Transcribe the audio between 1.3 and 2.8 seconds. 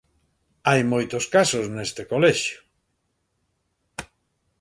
casos neste colexio.